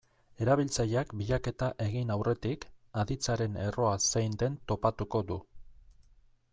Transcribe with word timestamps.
Erabiltzaileak 0.43 1.11
bilaketa 1.19 1.67
egin 1.85 2.13
aurretik, 2.15 2.65
aditzaren 3.03 3.61
erroa 3.67 3.93
zein 4.09 4.37
den 4.45 4.57
topatuko 4.73 5.27
du. 5.33 5.43